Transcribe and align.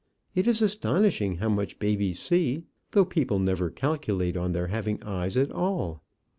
It 0.33 0.47
is 0.47 0.63
astonishing 0.63 1.35
how 1.35 1.49
much 1.49 1.77
babies 1.77 2.19
see, 2.19 2.63
though 2.89 3.05
people 3.05 3.37
never 3.37 3.69
calculate 3.69 4.35
on 4.35 4.51
their 4.51 4.65
having 4.65 4.99
eyes 5.03 5.37
at 5.37 5.51
all. 5.51 6.01